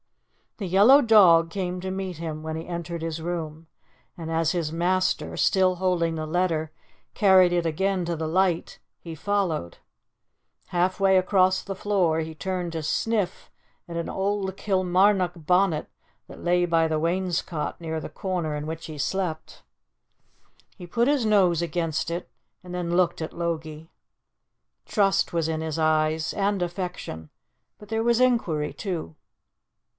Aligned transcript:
The 0.57 0.65
yellow 0.67 1.01
dog 1.01 1.49
came 1.51 1.79
to 1.81 1.91
meet 1.91 2.17
him 2.17 2.43
when 2.43 2.55
he 2.55 2.67
entered 2.67 3.01
his 3.03 3.21
room, 3.21 3.67
and 4.17 4.31
as 4.31 4.51
his 4.51 4.71
master, 4.71 5.37
still 5.37 5.75
holding 5.75 6.15
the 6.15 6.25
letter, 6.25 6.71
carried 7.13 7.53
it 7.53 7.65
again 7.65 8.03
to 8.05 8.15
the 8.15 8.27
light, 8.27 8.79
he 8.99 9.13
followed. 9.15 9.77
Half 10.67 10.99
way 10.99 11.17
across 11.17 11.63
the 11.63 11.75
floor 11.75 12.19
he 12.19 12.33
turned 12.35 12.73
to 12.73 12.83
sniff 12.83 13.51
at 13.87 13.95
an 13.95 14.09
old 14.09 14.55
Kilmarnock 14.57 15.33
bonnet 15.35 15.87
that 16.27 16.43
lay 16.43 16.65
by 16.65 16.87
the 16.87 16.99
wainscot 16.99 17.79
near 17.79 17.99
the 17.99 18.09
corner 18.09 18.55
in 18.55 18.65
which 18.67 18.87
he 18.87 18.97
slept. 18.97 19.63
He 20.77 20.85
put 20.87 21.07
his 21.07 21.25
nose 21.25 21.61
against 21.61 22.09
it, 22.11 22.29
and 22.63 22.73
then 22.73 22.95
looked 22.95 23.21
at 23.21 23.33
Logie. 23.33 23.91
Trust 24.85 25.31
was 25.31 25.47
in 25.47 25.61
his 25.61 25.79
eyes 25.79 26.33
and 26.33 26.61
affection; 26.61 27.29
but 27.79 27.89
there 27.89 28.03
was 28.03 28.19
inquiry, 28.19 28.73
too. 28.73 29.15